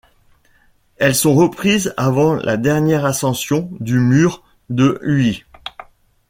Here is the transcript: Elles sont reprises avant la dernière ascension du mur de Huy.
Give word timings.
Elles 0.97 1.13
sont 1.13 1.35
reprises 1.35 1.93
avant 1.95 2.33
la 2.33 2.57
dernière 2.57 3.05
ascension 3.05 3.69
du 3.79 3.99
mur 3.99 4.41
de 4.71 4.97
Huy. 5.03 5.43